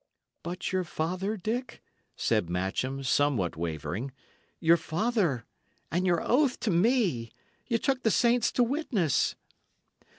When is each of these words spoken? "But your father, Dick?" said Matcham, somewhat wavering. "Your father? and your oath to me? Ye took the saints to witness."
"But 0.41 0.71
your 0.71 0.83
father, 0.83 1.37
Dick?" 1.37 1.79
said 2.15 2.49
Matcham, 2.49 3.03
somewhat 3.03 3.55
wavering. 3.55 4.11
"Your 4.59 4.75
father? 4.75 5.45
and 5.91 6.07
your 6.07 6.23
oath 6.23 6.59
to 6.61 6.71
me? 6.71 7.31
Ye 7.67 7.77
took 7.77 8.01
the 8.01 8.09
saints 8.09 8.51
to 8.53 8.63
witness." 8.63 9.35